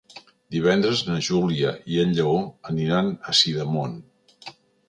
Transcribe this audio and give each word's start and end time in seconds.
Divendres 0.53 1.03
na 1.09 1.17
Júlia 1.27 1.75
i 1.97 2.01
en 2.05 2.17
Lleó 2.21 2.33
aniran 2.73 3.15
a 3.33 3.37
Sidamon. 3.43 3.95